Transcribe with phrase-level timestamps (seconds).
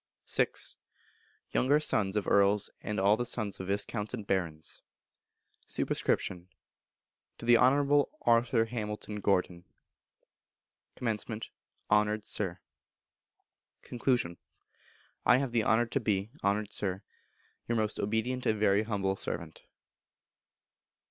[0.35, 0.45] vi.
[1.51, 4.81] Younger Sons of Earls, and all the Sons of Viscounts and Barons.
[5.67, 5.89] Sup.
[5.89, 6.47] To
[7.45, 9.63] the Honourable Arthur Hamilton Gordon.
[10.97, 11.41] Comm.
[11.91, 12.59] Honoured Sir.
[13.83, 14.37] Con.
[15.23, 17.03] I have the honour to be, Honoured Sir,
[17.67, 19.61] Your most obedient and very humble servant.